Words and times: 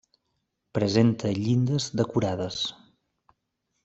Presenta 0.77 1.33
llindes 1.39 1.89
decorades. 2.03 2.57